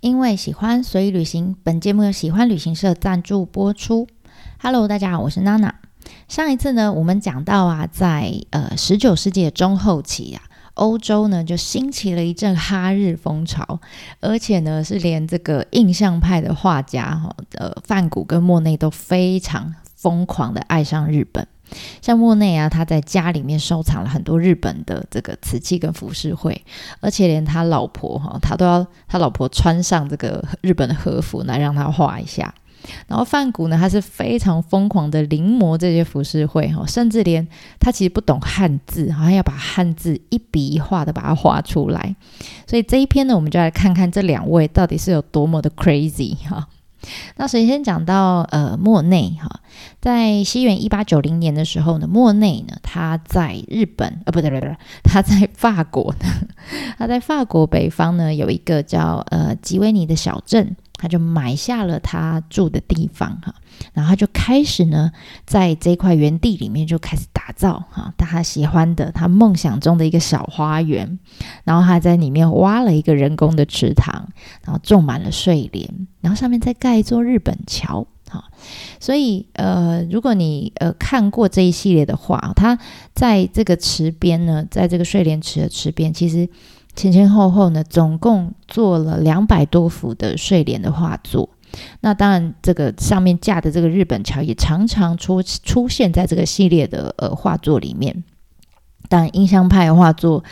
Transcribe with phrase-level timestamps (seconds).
[0.00, 1.54] 因为喜欢，所以旅行。
[1.62, 4.08] 本节目由喜欢旅行社赞助播出。
[4.58, 5.74] Hello，大家好，我是娜娜。
[6.26, 10.42] 上一次呢，我们讲到啊，在呃十九世纪的中后期啊，
[10.72, 13.78] 欧洲呢就兴起了一阵哈日风潮，
[14.20, 21.46] 而且呢是连这个印象派的画家哈，呃梵谷跟莫内都非常疯狂的爱上日本。
[22.00, 26.64] 像莫内啊，他在家里面收藏了很多日本的这个瓷器跟服饰会，
[27.00, 32.54] 而且连他老婆哈，他都要他老婆穿上这个日本的和服来让他画一下。
[33.06, 37.46] 然后范谷呢，他是非常疯狂的临摹这些浮世绘哈，甚至连
[37.78, 42.16] 他其实不懂汉字，好像要把汉字一笔一画的把它画出来。
[42.66, 46.66] 所以这一篇呢，我们就来看看这两位到底是有多么的 crazy 哈。
[47.36, 49.60] 那首先讲到呃莫内哈，
[50.00, 56.26] 在西元一八九零年的时候呢，莫内呢他在日本呃不对不对，他在法国呢，
[56.98, 60.76] 他在法国北方呢有一个叫呃吉维尼的小镇。
[61.02, 63.54] 他就买下了他住的地方哈，
[63.94, 65.10] 然后他就开始呢，
[65.46, 71.18] 在这块园地里面就开始打造哈，他喜欢的、他梦想中的一个小花园，
[71.64, 74.28] 然后他在里面挖了一个人工的池塘，
[74.64, 78.44] 然后种满了睡莲，然后上面再盖一座日本桥哈。
[78.98, 82.78] 所以呃，如果你呃看过这一系列的画，他
[83.14, 86.48] 在这个池边呢，在这个睡莲池的池边，其实。
[86.96, 91.48] 前前后后呢，总共做了两百多幅的睡莲的画作。
[92.00, 98.24] 那当然，这个上面架的这个日本桥也常常出出现在这个系列的呃画作里面。
[99.08, 100.44] 当然，印象派画作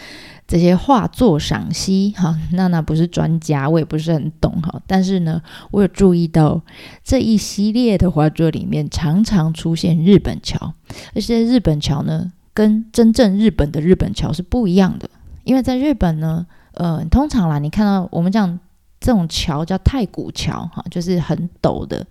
[0.46, 4.80] 这些画作赏析，哈，娜娜不是专家，我也不是很懂哈。
[4.86, 6.60] 但是呢，我有注意到
[7.04, 10.72] 这一系列的画作里面常常出现日本桥，
[11.14, 15.08] 而且日本桥呢，跟真正日本的日本桥是不一样的。
[15.44, 18.58] 因为在日本呢，呃，通常啦，你看到我们讲
[19.00, 22.04] 这种桥叫太古桥，哈，就是很陡的，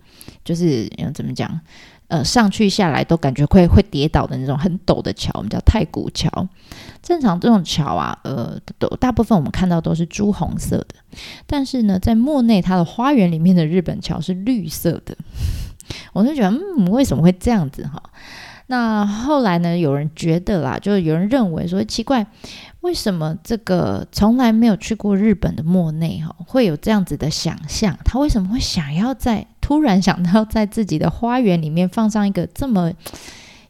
[0.44, 1.60] 就是怎么讲，
[2.08, 6.30] 呃，上去下来都感觉会会跌倒的那种很陡的桥，我们叫太古桥。
[7.02, 10.96] 正常这种桥啊，呃，都大部分我们看到都是朱红色的，
[11.46, 15.16] 但是呢，在莫内他的花园里面的日本桥是绿色的，
[16.14, 18.02] 我就觉得，嗯，为什么会这样子哈？
[18.68, 22.28] 那后来呢，有人觉得啦，就是有人认为说奇怪。
[22.82, 27.98] 为什么这个从来没有去过日本的莫内哈会有这样子的想象？
[28.06, 32.94] 他为什么会想要在突然想到在自己的花园里面放上一个这么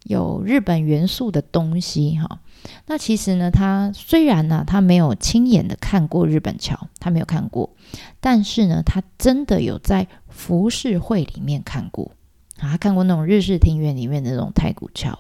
[0.04, 2.40] 有日本元素的东西哈？
[2.86, 7.72] 那其实呢，他虽然呢他没有亲眼的看过日本桥，他没有看过，
[8.20, 12.12] 但是呢，他真的有在浮世绘里面看过。
[12.60, 15.16] 啊，看过那种日式庭院里面的那种太古桥，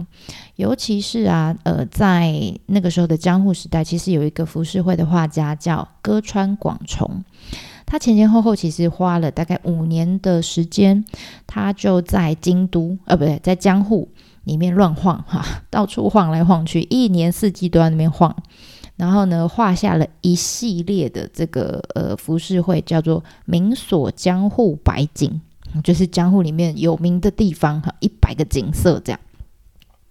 [0.55, 2.33] 尤其是啊，呃，在
[2.65, 7.23] 那个时候的江户时代，其实有一个浮世绘的画家叫歌川广重，
[7.85, 11.05] 他前前后后其实花了大概五年的时间，
[11.45, 14.09] 他就在京都，呃，不对，在江户
[14.45, 18.35] 里面乱晃哈， 到处晃来晃去，一年四季都在那边晃，
[18.95, 25.29] 然后呢，画下了一系列的这个呃浮世绘，叫做《明所江户百景》。
[25.83, 29.19] 就是江户里面有名的地方哈，一百个景色这样。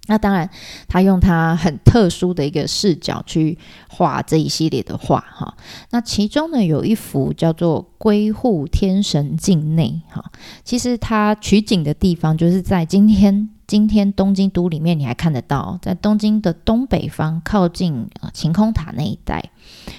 [0.09, 0.49] 那当然，
[0.87, 3.59] 他用他很特殊的一个视角去
[3.89, 5.56] 画这一系列的画哈。
[5.91, 10.25] 那其中呢，有一幅叫做《归户天神境内》哈。
[10.62, 19.50] 其实它取景的地方就是在今天今天东京都里面，你还看得到，在东京的东北方靠近晴空塔那一带，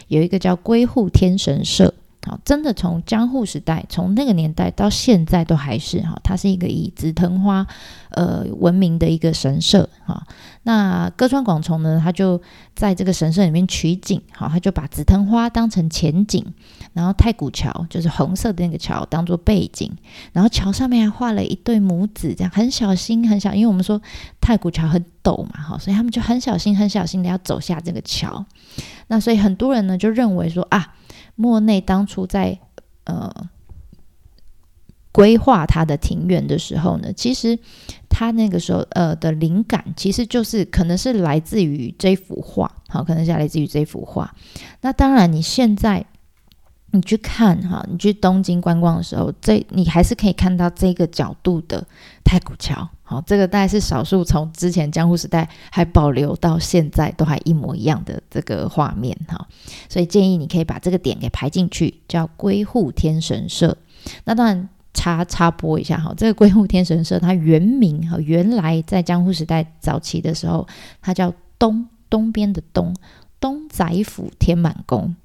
[0.07, 1.93] 有一个叫归户天神社。
[2.43, 7.67] 真的从江户时代，从那个年代到现在都还是哈，它是一个以紫藤花
[8.09, 10.23] 呃闻名的一个神社哈。
[10.63, 12.41] 那歌川广重呢，他就
[12.75, 16.45] 在这个神社里面取景，好，他就把紫藤花当成前景，
[16.93, 19.89] 然后太古桥就是红色的那个桥当做背景，
[20.33, 24.01] 然后桥上面还画了一对母子，这样很小心很小，因为我们说
[24.41, 28.45] 太古桥很陡嘛，哈，所以他们就很小心很小心的要走下这个桥。
[29.07, 30.95] 那所以很多人呢就认为说啊。
[31.37, 32.59] 莫内当初在
[33.05, 33.49] 呃
[35.13, 37.57] 规划他的庭院的时候呢，其实
[38.09, 44.35] 他那个时候呃的灵感其实就是可能是来自于这幅画，好，可能是来自于这幅画。
[44.81, 46.05] 那当然，你现在
[46.91, 51.87] 你去看哈，你去东京观光的时候，这你还是可以看到这个角度的
[52.23, 52.89] 太古桥。
[53.09, 59.47] 好，这个大概是少数从之前江户时代还保留到现在都还一模一样的这个画面哈，
[59.87, 63.77] 所以建议你可以把这个点给排进去，叫归户天神社。
[64.25, 70.67] 那当然插插播一下哈，这个归户天神社它原名哈，原来在江户时代早期的时候，
[71.01, 72.93] 它叫东东边的东
[73.39, 75.15] 东宰府天满宫。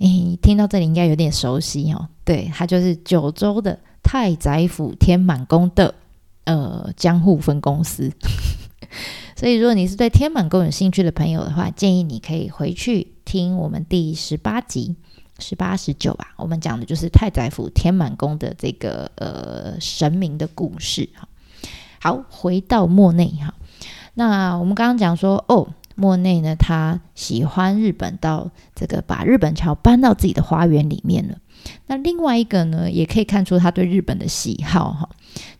[0.00, 2.08] 诶，听到这里应该有点熟悉哦。
[2.22, 5.94] 对，它就是九州的太宰府天满宫的
[6.44, 8.12] 呃江户分公司。
[9.34, 14.94] 所以，如果你是对天满宫有兴趣的朋友的话，建议你可以回去听我们第十八集、
[15.38, 16.34] 十八、十九吧。
[16.36, 21.28] 我们讲的就是太宰府天满宫的这个呃神明的故事哈。
[22.00, 23.54] 好，回到莫内哈。
[24.14, 25.66] 那我们刚刚讲说，哦，
[25.96, 31.38] 莫内呢，他喜欢日本到这个把日本桥搬到自己的花园里面了。
[31.86, 35.08] 那另外一个呢，也可以看出他对日本的喜好哈，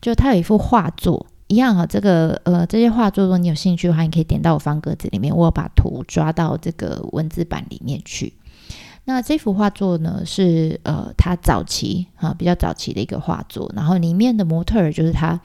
[0.00, 1.26] 就他有一幅画作。
[1.48, 8.32] 一样哈，这个呃，这些画作，如果你有兴趣的话，你可以点到我方格子里面，我把图抓到这个文字版里面去。
[9.04, 15.38] 那这幅画作呢，是呃，他早期啊，比较早期的一个画作，然后里面的模特儿就是他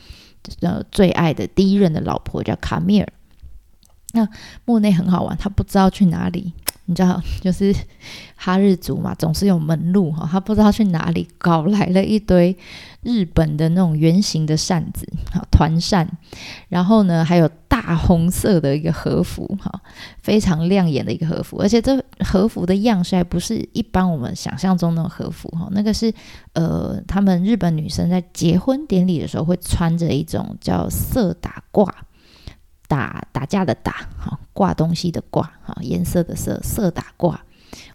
[0.61, 3.07] 呃最爱的第一任的老婆，叫卡米尔。
[4.17, 4.27] 那
[4.65, 6.51] 莫内很好玩，他不知道去哪里。
[6.89, 7.75] 你知道，就是
[8.37, 10.25] 哈日族嘛，总是有门路哈。
[10.31, 12.57] 他不知道去哪里搞来了一堆
[13.01, 16.09] 日本的那种圆形的扇子，哈，团扇。
[16.69, 19.81] 然后呢，还有大红色的一个和服，哈，
[20.21, 21.57] 非常亮眼的一个和服。
[21.57, 26.13] 而且这和服的样式还不是一般我们想象中的和服，哈，那个是
[26.53, 31.85] 呃，他们日本女生在结婚典礼的时候会穿着一种叫色打褂。
[32.87, 37.39] 打打架的打，哈，挂东西的挂，哈，颜色的色，色打挂。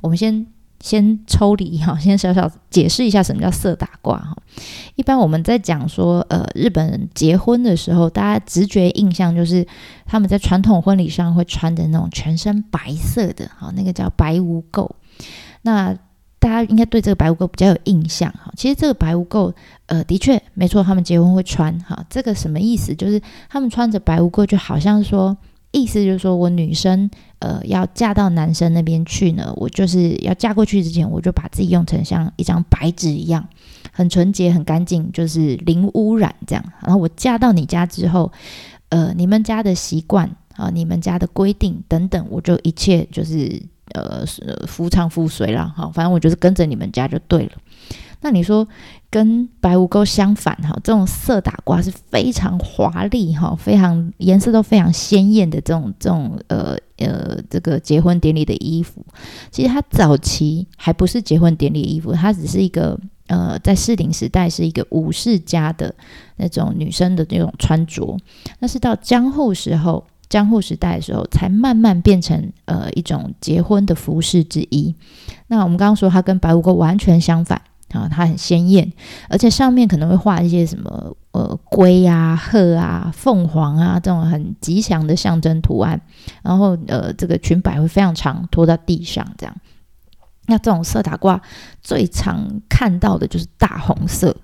[0.01, 0.47] 我们先
[0.81, 4.37] 先抽离哈，先小小解释一下什么叫色打挂哈。
[4.97, 9.67] 一般我们在讲说，呃，日本人结婚的时候，大家直觉印象就是
[10.05, 14.91] 他们在传统婚礼上会穿的那种全身白色的，哈，那个叫白无垢。
[15.63, 15.97] 那
[16.43, 18.53] 大家应该对这个白污垢比较有印象哈。
[18.57, 19.55] 其实这个白污垢，
[19.87, 22.05] 呃，的确没错，他们结婚会穿哈。
[22.11, 22.93] 这个什么意思？
[22.97, 25.37] 就是他们穿着白污垢，就好像说，
[25.71, 27.09] 意思就是说我女生
[27.39, 33.47] 呃要嫁到男生那边去呢，我就是要嫁过去之前，我就把自己用成像一张白纸一样，
[33.93, 36.65] 很纯洁、很干净，就是零污染这样。
[36.83, 38.33] 然后我嫁到你家之后，
[38.89, 43.63] 呃，你们家的习惯啊，你们家的规定等等，我就一切就是。
[43.95, 44.25] 呃，
[44.67, 47.53] 夫唱妇随啦，哈，反正我就是跟着你们家就对了。
[48.25, 48.67] 那你说
[49.11, 59.05] 跟白无垢相反，哈，这种色打褂是非常华丽，哈，非常颜色都非常鲜艳的这种这种呃呃这个结婚典礼的衣服。
[59.51, 62.97] 其实它早期还不是结婚典礼衣服，它只是一个
[63.27, 65.93] 呃在适龄时代是一个武士家的
[66.37, 68.17] 那种女生的那种穿着。
[68.61, 70.05] 那是到江户时候。
[70.33, 74.95] 江户时代的时候，才慢慢变成呃一种结婚的服饰之一。
[75.49, 77.61] 那我们刚刚说，它跟白无垢完全相反
[77.93, 78.91] 啊，它很鲜艳，
[79.29, 86.01] 而且上面可能会画一些什么呃龟啊、鹤啊、凤凰啊这种很吉祥的象征图案。
[86.43, 89.55] 然后呃，这个裙摆会非常长，拖到地上这样。
[90.47, 91.39] 那这种色打褂
[91.83, 94.35] 最常看到的就是大红色。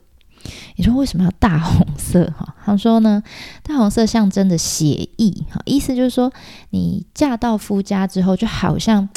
[0.77, 2.25] 你说为什么要大红色？
[2.37, 3.23] 哈， 他说呢，
[3.63, 4.87] 大红色象征着血
[5.17, 6.33] 意，哈，意思就是说，
[6.71, 9.09] 你嫁到夫家之后，就好像。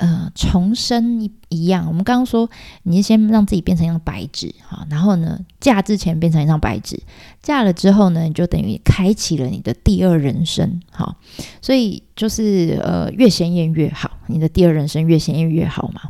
[0.00, 2.48] 呃，重生一一样，我们刚刚说，
[2.84, 6.98] 你先让自己变成一张白纸哈，然后呢，嫁之前变成一张白纸，
[7.42, 11.16] 嫁了之后呢，你就等于开启了你的第二人生，好，
[11.60, 16.00] 所以就是呃，越鲜艳越好，你的第二人生越鲜艳越好嘛。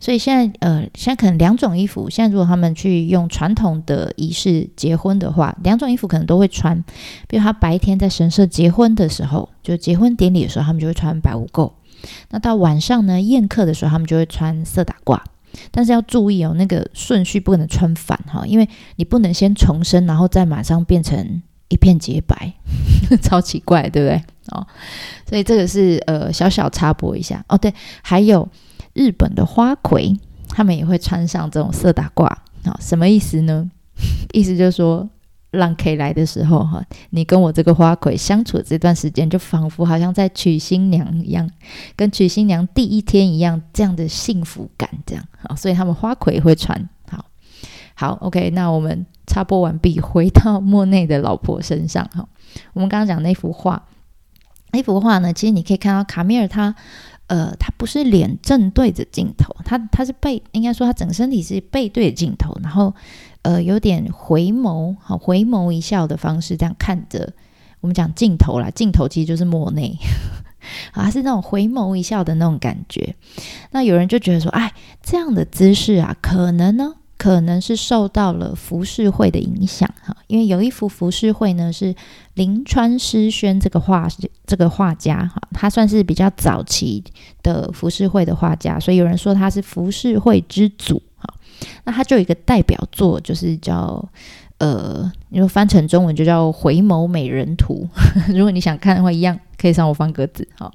[0.00, 6.84] 所以现在呃，现在可能两种衣服，现在如果他们去用传统的仪式结婚的话，两种衣服可能都会穿，
[7.26, 11.72] 比如他白天在神社结婚的时候，就结婚典礼的时候，他们就会穿白无垢。
[12.30, 13.20] 那到晚上呢？
[13.20, 15.20] 宴客的时候，他们就会穿色打褂，
[15.70, 22.52] 但是要注意哦，那个顺序不能穿反哈，因为你不能先重生，然后再马上变成一片洁白，
[23.22, 24.22] 超奇怪，对不对？
[24.50, 24.66] 哦，
[25.28, 27.56] 所以这个是呃小小插播一下哦。
[27.56, 28.48] 对，还有
[28.94, 30.16] 日本的花魁，
[30.48, 32.40] 他们也会穿上这种色打褂啊，
[32.80, 33.70] 什么意思呢？
[34.32, 35.08] 意思就是说。
[35.50, 41.50] 让 K 来的时候，哈，你跟我这个花魁相处的这段时间，就仿佛好像在娶新娘一样，
[41.96, 47.24] 跟娶新娘第一天一样，这样的幸福感，这样好，所以他们花魁会穿好，
[47.94, 52.28] 好，OK，那我们插播完毕，回到莫内的老婆身上，哈，
[52.72, 53.86] 我们刚刚讲那幅画，
[54.70, 56.72] 那幅画呢，其实你可以看到卡米尔他，
[57.26, 62.94] 呃，他不是脸正对着镜头，他他是背，应该说他整个身体是背对着镜头，然后。
[63.42, 67.32] 呃，有点回眸，好回眸一笑的方式，这样看着
[67.80, 69.96] 我们讲镜头啦，镜头其实就是莫内，
[70.92, 73.14] 啊，是那种回眸一笑的那种感觉。
[73.70, 81.94] 那有人就觉得说，哎，这样的姿势啊，可能呢，可能是受到了浮世绘的影响哈，因为有一幅浮世绘呢是
[82.34, 84.06] 临川诗轩这个画
[84.46, 87.02] 这个画家哈，他算是比较早期
[87.42, 91.02] 的浮世绘的画家，所以有人说他是浮世绘之祖。
[91.84, 94.08] 那他就有一个代表作，就是叫
[94.58, 97.88] 呃，你说翻成中文就叫《回眸美人图》。
[98.36, 100.72] 如果你想看的话，一样可以上我方格子哈。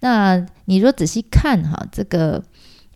[0.00, 2.42] 那你说仔细看哈，这个。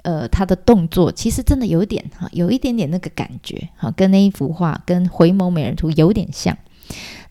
[0.04, 6.54] 呃，他的动作其实真的有点哈，有一点点那个感觉哈，跟那一幅画跟《回眸美人图》有点像。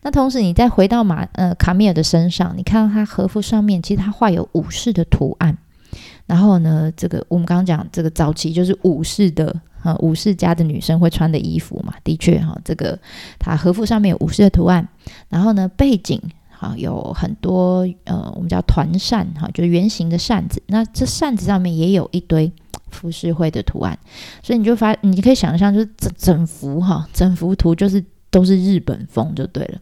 [0.02, 5.56] 那同时，你再回到马呃卡米尔的身上，你看到他和服上面其实他画有武士的图案。
[6.26, 12.98] 然后呢，这个我们刚刚讲这个早期就是武士的啊，武士家的女生会穿的衣服嘛，的确哈，这个
[13.38, 14.88] 它和服上面有武士的图案。
[15.28, 16.20] 然后呢，背景。
[16.56, 20.62] 哈，有很多呃，我们叫团扇哈，就是圆形的扇子。
[20.68, 22.50] 那这扇子上面也有一堆
[22.92, 23.98] 浮世绘的图案，
[24.40, 29.80] 所以你就发，你可以想象，就是整整幅哈，整幅图就是都是日本风就对了。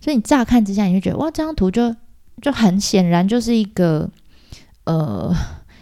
[0.00, 1.94] 所以你乍看之下，你就觉得哇，这张图就
[2.42, 4.10] 就很显然就是一个
[4.84, 5.32] 呃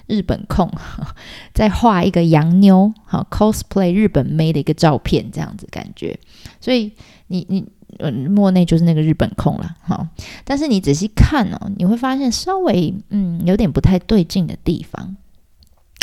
[0.06, 0.70] 日本控
[1.54, 6.18] 在画一个洋妞哈 cosplay 日本妹的一个照片这样子感觉。
[6.60, 6.92] 所以
[7.26, 7.64] 你你。
[7.98, 10.06] 嗯，莫内就是那个日本控了，哈。
[10.44, 15.16] 但是你仔细看哦，你会发现稍微嗯有点不太对劲的地方。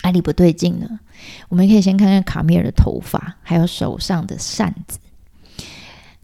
[0.01, 1.00] 哪里不对劲呢？
[1.50, 4.98] 我们可以先看看卡米尔的头发，还有手上的扇子。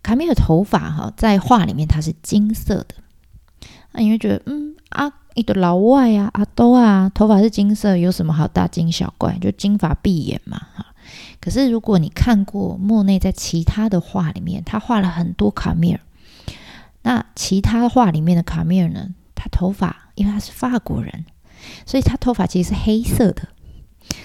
[0.01, 2.95] 卡米尔头发哈，在画里面它是金色的，
[3.91, 9.37] 那你会觉得嗯啊，一个老外啊，阿多啊，头发是金色，有什么好大惊小怪？
[9.39, 10.85] 就金发碧眼嘛，哈。
[11.39, 15.99] 可是，如果你看过莫内在其他的画里面，他画了很多卡米尔。
[17.03, 19.09] 那其他画里面的卡米尔呢？
[19.33, 21.25] 他头发，因为他是法国人，
[21.85, 23.47] 所以他头发其实是黑色的。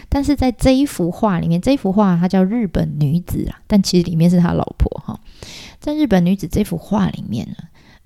[0.09, 5.21] 但是在这一幅画里面，这幅画它叫《日本女子》啊，但其实里面是他老婆哈。
[5.79, 7.57] 在《日本女子》这幅画里面呢，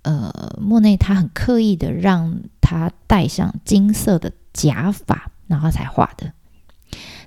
[0.02, 6.32] 呃，莫内他很刻意的让他戴上金色的假发，然后才画的。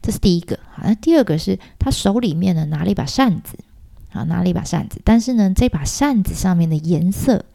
[0.01, 3.57] 这是第一个，好，那第二个是他手里面呢拿了一把扇子，
[4.09, 7.45] 好，拿了一把扇子，但是呢，这把扇子上面的颜色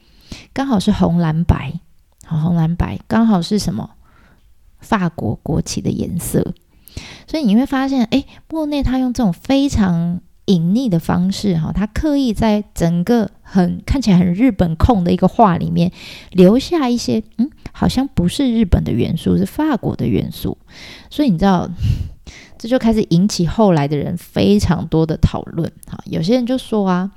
[0.52, 1.80] 刚好是红蓝白，
[2.24, 3.00] 好，红蓝白。
[3.08, 3.90] 刚好是什么？
[4.78, 6.54] 法国国旗的颜色，
[7.26, 15.92] 所以你会发现，哎，莫内他用这种非常隐匿的方式，哈，他刻意在整个很看起来很日本控的一个画里面
[16.32, 20.58] 留下一些，嗯，好像不是日本的元素，是法国的元素，
[21.10, 21.70] 所以你知道。
[22.58, 25.70] 这就开始引起后来的人非常多的讨论。
[25.86, 27.10] 哈，有些人就说啊，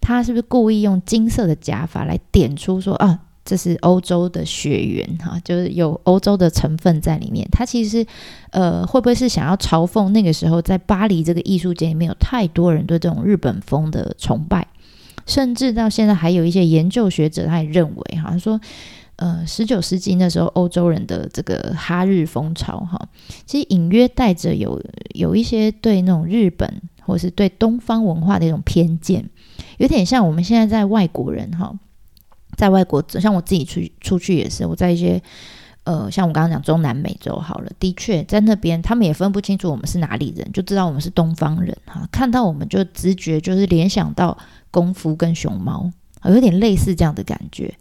[0.00, 7.48] 他是不是故意用金色的假发来点出说啊，这是欧洲的血缘哈，就是有欧洲的成分在里面。
[7.50, 8.04] 他其实
[8.50, 14.66] 呃，会不会是想要嘲讽那个时候在巴黎这个艺术界里面有太多人对这种日本风的崇拜，
[15.24, 18.60] 甚至到现在还有一些研究学者他也认为哈，说。
[19.18, 23.08] 呃，十九世纪那时候，欧洲人的这个哈日风潮，哈，
[23.46, 24.78] 其实隐约带着有
[25.14, 29.26] 有一些对那种日本或是对东方文化的一种偏见，
[29.78, 31.74] 有点像我们现在在外国人哈，
[32.56, 35.22] 在外国，像我自己出出去也是，我在一些
[35.84, 44.36] 呃，像我刚刚讲中南美洲好了，的确在那边他们也分不清楚我们是哪里人，就知道我们是东方人哈，看到我们就直觉就是联想到
[44.70, 45.90] 功夫跟熊猫。
[46.24, 47.72] 有点类似这样的感觉，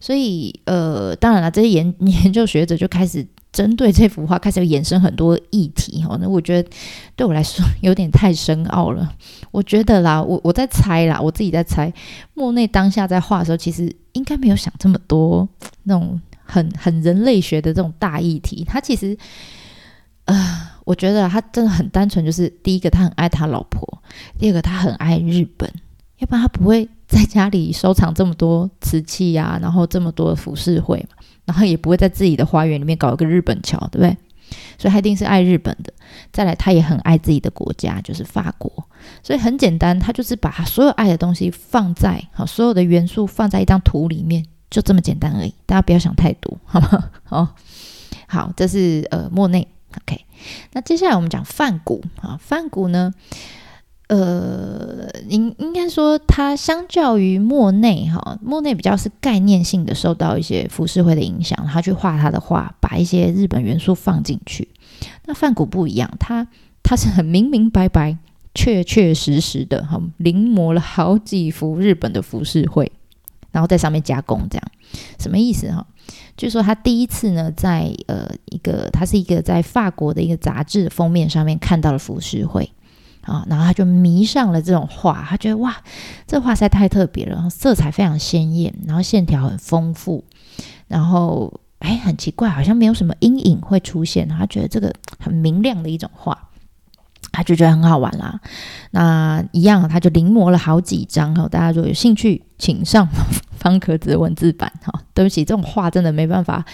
[0.00, 6.18] 所以呃，当然了，这些研 研究学者就开始针对这幅画开始衍生很多议题哈。
[6.20, 6.68] 那我觉得
[7.14, 9.10] 对我来说有点太深奥了。
[9.50, 11.90] 我觉得啦，我我在猜啦，我自己在猜，
[12.34, 15.48] 莫内当下在画的时候，其实应该没有想这么多
[15.84, 18.64] 那种很很人类学的这种大议题。
[18.64, 19.16] 他其实
[20.24, 24.02] 呃，我觉得他真的很单纯，就是第一个他很爱他老婆，
[24.38, 25.70] 第二个他很爱日本，
[26.18, 26.88] 要不然他不会。
[27.06, 34.16] 在家里收藏这么多瓷器呀，然后这么多浮世绘嘛，然后也不会在自己的花园里面搞一个日本桥，对不对？
[34.76, 35.92] 所以他一定是爱日本的。
[36.32, 38.85] 再来，他也很爱自己的国家，就是法国。
[39.22, 45.54] 所以很简单，他就是把所有爱的东西放在好，所有的元素放在一张图里面，就这么简单而已。
[45.66, 47.10] 大家不要想太多，好吗？
[47.24, 47.54] 好，
[48.26, 49.66] 好，这是呃莫内。
[50.02, 50.24] OK，
[50.72, 53.12] 那接下来我们讲梵谷啊，梵谷呢？
[54.08, 64.68] 呃，应应该说，它相较于莫内哈，莫内比较是概念性的受到一些浮世绘的影响，他去画他的画，把一些日本元素放进去。
[65.24, 66.46] 那梵谷不一样，他
[66.84, 68.16] 他是很明明白白、
[68.56, 72.90] 确确实实的哈，临摹了好几幅日本的浮世绘，
[73.52, 74.72] 然后在上面加工，这样
[75.20, 75.86] 什么意思哈？
[76.36, 82.72] 据说他第一次呢，在呃一个，他是一个在法国的一个杂志封面上面看到了浮世绘。
[83.22, 85.76] 啊，然后他就迷上了这种画，他觉得哇，
[86.28, 90.22] 这画实在太特别了，色彩非常鲜艳，然后线条很丰富，
[90.86, 96.45] 然后哎，很奇怪，好像没有什么阴影会出现，他觉得这个很明亮的一种画。
[97.36, 98.40] 他就觉得很好玩啦，
[98.92, 101.46] 那一样他就临摹了好几张哈。
[101.46, 103.06] 大家如果有兴趣，请上
[103.58, 105.02] 方壳子的文字版哈。
[105.12, 106.64] 对不起，这种画真的没办法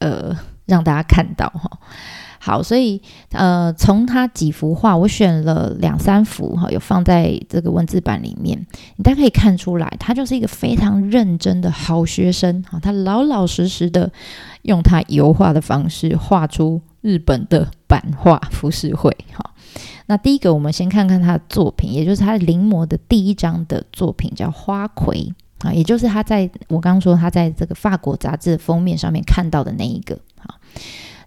[0.00, 0.36] 呃
[0.66, 1.70] 让大家看到哈。
[2.40, 3.00] 好，所以
[3.30, 12.80] 呃从他几幅画，我选了两三幅哈，有放在这个文字版里面，你大家可以看出来，他就是一个非常认真的好学生哈。
[12.80, 14.10] 他老老实实的
[14.62, 19.54] 用他油画的方式画出日本的版画浮世绘哈。
[20.06, 25.32] 那第一个，我们先看看他的作品，也就是他临摹的第一张的作品，叫《花魁》
[25.68, 30.58] 啊，也就是他在我刚刚说他在这个法国杂志封面上面看到的那一个啊。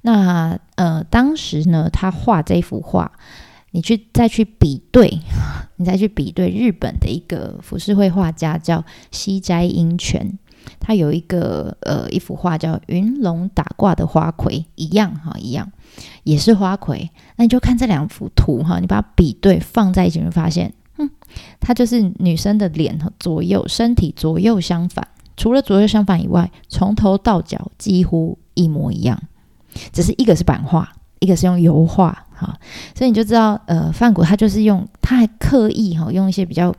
[0.02, 3.10] 那呃，当时呢，他画这幅画，
[3.72, 5.22] 你去再去比对，
[5.78, 10.38] 你再去比对日本的一个浮世绘画家叫西斋英泉，
[10.80, 15.72] 他有一个呃一幅画叫《云龙打卦的花魁》，一样哈，一样。
[16.24, 21.08] 也是花魁，那你就看这两幅图哈，你把它比对放在一起，会发现，嗯，
[21.60, 29.22] 它就是女生的脸和左右身体左右相反，除了左右相反以外，从头到脚几乎一模一样，
[29.92, 32.58] 只是一个是版画，一个是用油画哈，
[32.96, 36.74] 所以你就知道，呃，范谷他就是用，他还刻意哈用一些比较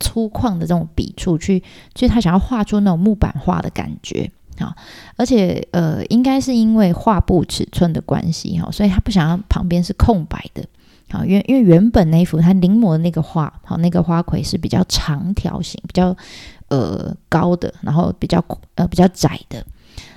[0.00, 1.60] 粗犷的这种笔触去，
[1.94, 4.28] 就是他想要画出那种木板画的感觉。
[4.58, 4.76] 啊，
[5.16, 10.62] 而且呃，应该是因为画布尺寸的关系哈，所以他不想要旁边是空白的。
[11.10, 16.14] 啊，因为因为原本那幅他临摹的那个画，好，那个花魁是比较长条形、比较
[16.68, 19.64] 呃高的，然后比较呃比较窄的。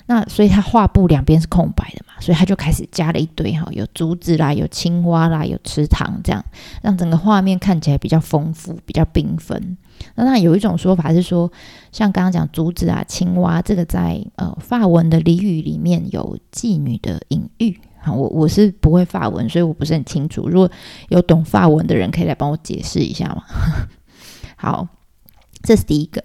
[0.06, 6.44] 那所以他画布两边是空白的嘛，所以他就开始加了一堆哈，有竹子啦，有青蛙啦，有池塘这样，
[6.82, 9.78] 让整个画面看起来比较丰富、比较缤纷。
[10.16, 11.50] 那那有一种说法是说，
[11.92, 17.80] 像刚刚讲竹子啊、青蛙，这个在呃法文的俚语里面有妓女的隐喻。
[18.02, 20.50] 好，我我是不会法文，所以我不是很清楚。
[20.50, 20.70] 如果
[21.08, 23.44] 有懂法文的人，可以来帮我解释一下吗？
[24.58, 24.86] 好，
[25.62, 26.22] 这是第一个。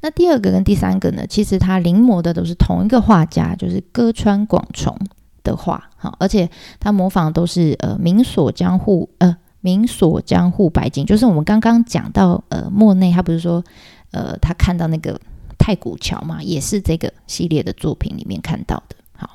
[0.00, 1.26] 那第二个跟第三个呢？
[1.26, 4.96] 其实他临摹的都是同一个画家，就是歌川广重
[5.42, 5.90] 的画。
[5.96, 9.36] 好，而且他模仿都是呃明锁江户呃。
[9.62, 13.62] 明锁江户白景，就是我们刚刚讲到，呃，莫内他不是说，
[14.10, 15.20] 呃，他看到那个
[15.58, 18.96] 太古桥嘛，也是这个系列的作品里面看到的。
[19.12, 19.32] 好，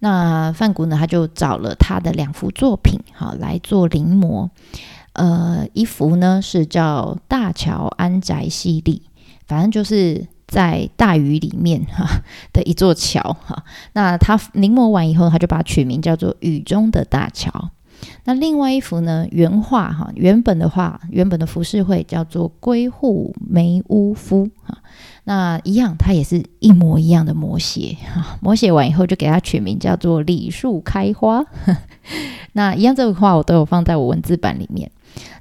[0.00, 4.48] 那范谷呢，他就找了他的两幅作品，好来做临摹。
[5.12, 9.00] 呃，一幅呢是叫大桥安宅系列，
[9.50, 13.64] 反正就是在大雨里面哈的一座桥哈。
[13.94, 17.70] 那他临摹完以后，他就把它取名叫做雨中的大桥。
[18.24, 19.26] 那另外一幅呢？
[19.32, 24.78] 原画哈，原本的画，原本的浮世绘叫做《归户梅屋夫》哈。
[25.24, 28.38] 那一样，它也是一模一样的摹写哈。
[28.40, 31.42] 摹写完以后，就给它取名叫做《李树开花》。
[32.54, 34.90] 那一样，这幅画我都有放在我文字版里面。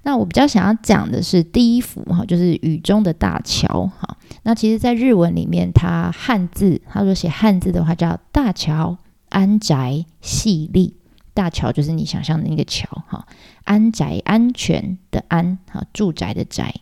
[0.04, 4.18] 那我比较想要讲的是第一幅哈，就是雨中的大桥哈。
[4.44, 8.98] 那其实，在日文里面，它汉字，它说写汉字的话叫大桥
[9.30, 10.96] 安宅细丽。
[11.34, 13.26] 大桥就是你想象的那个桥哈，
[13.64, 16.74] 安宅安全的安哈，住宅的宅，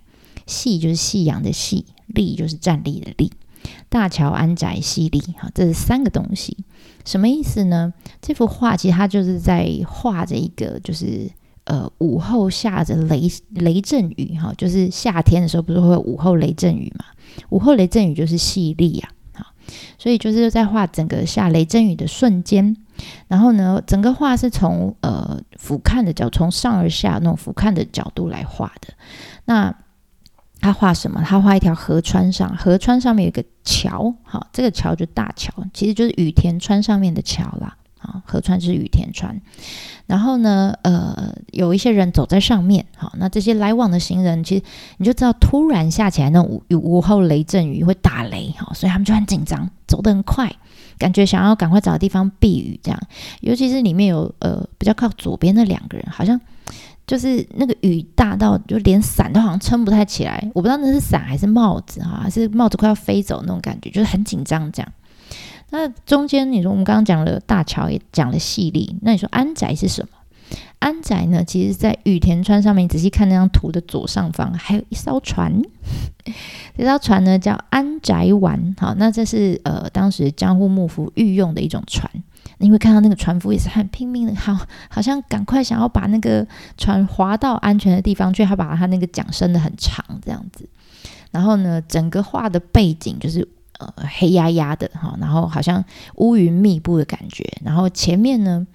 [0.47, 3.31] 夕就是夕阳的夕，立就是站立的立，
[3.87, 6.57] 大桥安宅细立哈，这是三个东西，
[7.05, 7.93] 什么意思呢？
[8.19, 11.29] 这幅画其实它就是在画着一个就是
[11.67, 17.05] 呃午后下着雷雷阵雨哈，就是夏天的时候不是会有午后雷阵雨嘛，
[17.49, 19.45] 午后雷阵雨就是细粒啊，好，
[19.97, 22.75] 所以就是在画整个下雷阵雨的瞬间。
[23.27, 28.93] 然后呢，整个画是从呃俯瞰的角，从上而下那种俯瞰的角度来画的。
[29.45, 29.75] 那
[30.59, 31.21] 他画什么？
[31.23, 37.77] 他画一条河川上，河川上面有一个桥，好，这个桥就大桥，其实就是雨田川上面的桥啦。
[38.07, 39.39] 啊，河川是雨田川。
[40.05, 44.63] 然后呢，呃，有一些人走在上面，好，那这些来往的行人，其实
[44.97, 50.51] 你就知道，突然下起来那种午午后雷阵雨会打雷，哈，所以他们就很紧张，走得很快。
[50.97, 52.99] 感觉想要赶快找个地方避雨，这样，
[53.41, 56.39] 尤其是里面有呃比较靠左边的两个人，好像
[57.05, 64.91] 就是那个雨大到就连伞都好像撑不太起来，我不知道那是伞还是帽子哈，还是帽子快要飞走那种感觉，就是很紧张这样。
[65.69, 70.09] 那中间你说我们刚刚讲了大桥，也讲了细粒，那你说安宅是什么？
[70.79, 71.43] 安宅呢？
[71.43, 75.61] 其实，在羽田川上面，仔细看那张图的左上方，还有一艘船。
[76.77, 78.75] 这艘船呢，叫安宅丸。
[78.79, 82.09] 好，那这是呃，当时江户幕府御用的一种船。
[82.59, 84.57] 你会看到那个船夫也是很拼命的，好，
[84.89, 90.69] 好像赶快想要把那个船划到安全的地方去，他把他那个桨伸的很长这样子。
[91.31, 93.45] 然后呢，整个画的背景就是
[93.79, 95.83] 呃黑压压的哈，然后好像
[96.15, 97.43] 乌云密布的感觉。
[97.63, 98.65] 然后前面呢，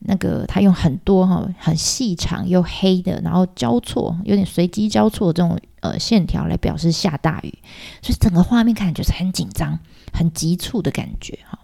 [0.00, 7.58] 那个他用很多哈很细长又黑的，然后交错有点随机交错的这种呃线条来表示下大雨，
[8.02, 9.78] 所以整个画面看就是很紧张、
[10.12, 11.58] 很急促的感觉哈。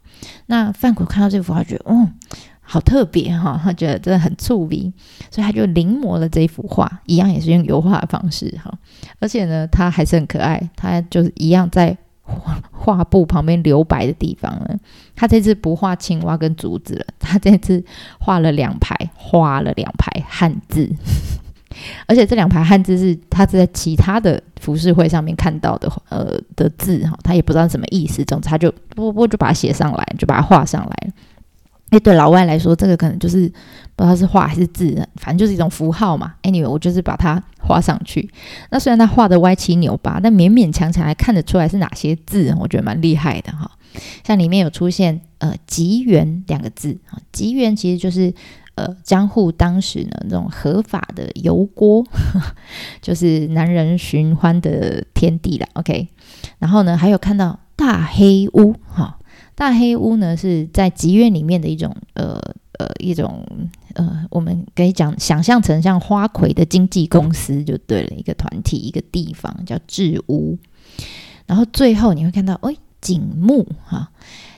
[0.47, 2.15] 那范谷看到这幅画，觉得嗯，
[2.63, 4.91] 好特别哈，他觉得真的很触鼻，
[5.31, 8.73] 所以他就临摹了这幅画，一样也是用油画的方式哈，
[9.21, 11.97] 而且呢，他还是很可爱，他就是一样在
[12.73, 14.79] 画布旁边留白的地方呢，
[15.15, 17.83] 他这次不画青蛙跟竹子了，他这次
[18.19, 20.91] 画了两排，画了两排汉字。
[22.07, 31.13] 而且这两排汉字是他在其他的服饰会上面看到的，呃的字哈，他也不知道什么意思，总之他就不不就把它写上来，就把它画上来了。
[31.91, 33.49] 哎，对老外来说，这个可能就是
[33.95, 36.35] 不知道是画还是字，反正就是一种符号嘛。
[36.43, 38.29] Anyway，我就是把它画上去。
[38.71, 43.71] 那虽然他画的歪七扭八，但勉勉强强还看得出来是哪些字，我觉得蛮厉害的哈。
[44.25, 48.33] 像里面有出现呃“吉元”两个字啊，“吉元”其实就是。
[48.77, 52.05] 呃，江户当时呢，那种合法的油锅，
[53.01, 55.67] 就是男人寻欢的天地了。
[55.73, 56.07] OK，
[56.59, 59.19] 然后呢，还有看到大黑屋，哈，
[59.57, 62.39] 大黑屋呢是在妓院里面的一种呃
[62.79, 63.45] 呃一种
[63.95, 70.59] 呃，我们可以讲想象成像花魁的经纪公司就对了，一个团体一个地方叫智屋。
[71.47, 74.11] 然后最后你会看到，哎，景木哈，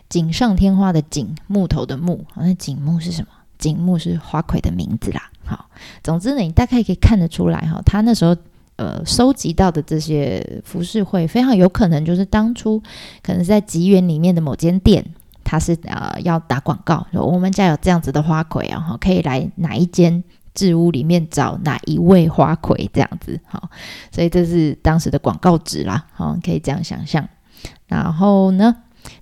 [0.09, 3.29] 锦上添花的锦，木头的木，那景木是什么？
[3.59, 5.69] 景木是花魁的名字啦，好，
[6.03, 8.37] 总之呢，你大概可以看得出来哈，他那时候
[8.79, 12.83] 呃收集到的这些服饰会，非常有可能就是当初
[13.23, 15.05] 可能在吉园里面的某间店，
[15.45, 23.69] 他是呃要打广告，说我们家有这样子的花魁啊，可以来哪一间置屋里面找哪一位花魁这样子，好，
[24.11, 27.29] 所以这是当时的广告纸啦，好，可以这样想象，
[27.87, 28.75] 然后呢？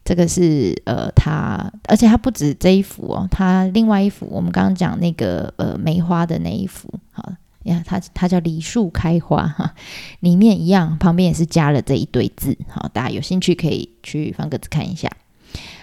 [0.02, 7.30] 这个是呃，他而且他不止这一幅哦，他另外一幅，我们刚刚讲那个呃梅花的那一幅，好
[7.66, 9.74] 呀，它它叫梨树开花哈，
[10.20, 15.10] 里面一样，旁边也是加了这一堆字，好，大家有兴趣可以去翻个字看一下。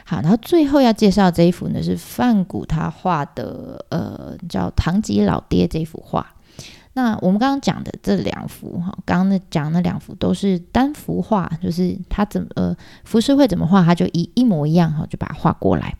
[0.05, 6.35] 好，然后最后要介绍这一幅呢，是范谷他画的呃，叫唐吉老爹这幅画。
[6.95, 15.95] 那我们刚刚讲的这两幅哈，刚刚那讲那两幅都是单幅画，就是他怎么呃浮世绘怎么画，他就一一模一样哈，就把它画过来。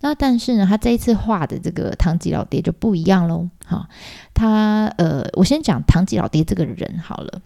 [0.00, 3.48] 那但是呢，他这一次画的这个唐吉老爹就不一样喽。
[3.66, 3.88] 哈，
[4.32, 7.40] 他呃，我先讲唐吉老爹这个人好了。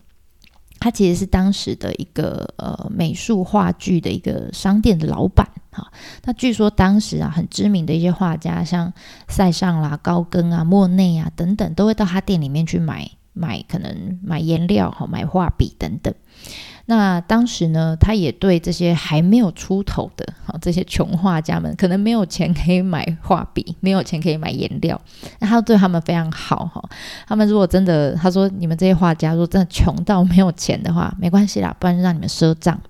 [0.78, 5.92] 他其实是当时的一个呃美术话剧的一个商店的老板哈。
[6.24, 8.92] 那据说当时啊很知名的一些画家，像
[9.28, 16.12] 塞尚啦、高更啊、莫内啊等等，都会到他店里面去买买，可能买颜料哈、买画笔等等。
[16.86, 25.00] 那当时呢，他也对这些还没有出头的哈这些穷画家们，可能没有钱可以买画笔，没有钱可以买颜料，
[25.38, 26.82] 那他对他们非常好哈。
[27.26, 32.80] 他们如果真的，他说你们这些画家如果真的穷到没有钱的话，没关系啦，不然就让你们赊账，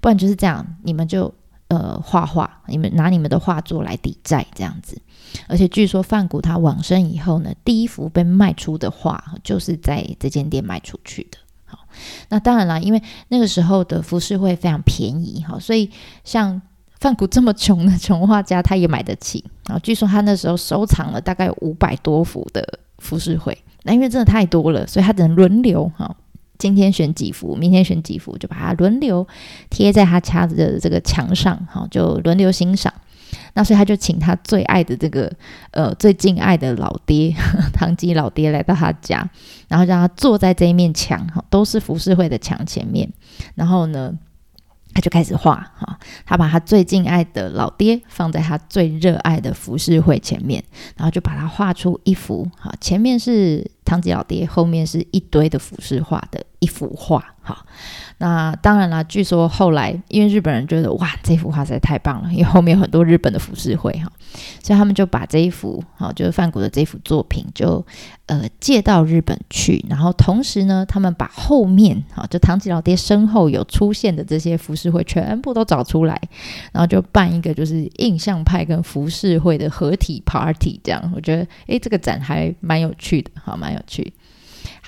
[0.00, 1.32] 不然就是这样，你们就
[1.68, 5.00] 呃画画，你们拿你们的画作来抵债这样子。
[5.48, 11.38] 而且据说范谷他往生以后呢，第一幅被卖出的画就是在这间店卖出去的。
[12.28, 15.90] 那当然了，因为那个时候的服饰会非常便宜哈，所以
[16.24, 16.60] 像
[16.98, 19.78] 范谷这么穷的 穷画家，他也买得起啊。
[19.78, 26.14] 据说他那时候收藏了大概五百多幅的服饰会，那因为真的太多了，所以他只能轮流哈，
[26.58, 29.26] 今天选几幅，明天选几幅，就把它轮流
[29.70, 32.92] 贴在他家的这个墙上哈，就轮流欣赏。
[33.54, 35.32] 那所以他就请他最爱的这个
[35.72, 37.34] 呃最敬爱的老爹
[37.72, 39.28] 唐吉老爹来到他家，
[39.68, 43.10] 然后让他坐在这一面墙哈，都是浮世绘的墙前面，
[43.54, 44.12] 然后呢。
[44.92, 50.64] 他就开始画哈，他把他最敬爱的老爹放在他最热爱的浮世绘前面，
[50.96, 57.66] 然后就把它画出一幅哈，前面是唐吉老爹，后面是一堆的浮世画的一幅画哈。
[58.18, 64.12] 那当然了，据说后来因为日本人觉得哇，这幅画实在太棒了，因为后面有很多日本的浮世绘哈，
[64.62, 67.84] 所以他们就把这一幅哈，就是范谷的这幅作品就
[68.26, 76.20] 呃借到日本去，然后同时呢，他们把后面哈，就唐吉老爹身后有出现的这些浮世绘全部都找出来，
[76.72, 84.12] 然后就办一个就是印象派跟浮世绘的合体 party，这样我觉得诶，这个展还蛮有趣的，好，蛮有趣。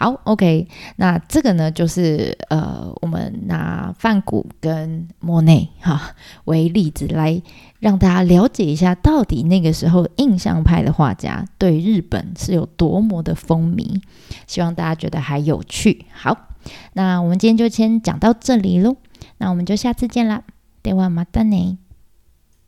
[0.02, 7.40] 好，OK，那这个呢，就是呃，我们拿梵谷跟莫内哈为例子，来
[7.78, 14.02] 让大家了解一下，到底那个时候印象派的画家对日本是有多么的风靡。
[14.48, 16.06] 希望大家觉得还有趣。
[16.12, 16.48] 好，
[16.94, 18.96] 那我们今天就先讲到这里喽，
[19.38, 20.42] 那我们就下次见啦，
[20.82, 21.78] 电话马丹内。